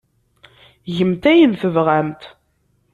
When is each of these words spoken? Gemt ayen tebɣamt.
Gemt 0.95 1.23
ayen 1.31 1.53
tebɣamt. 1.61 2.21